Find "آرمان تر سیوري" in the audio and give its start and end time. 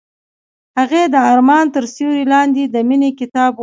1.31-2.23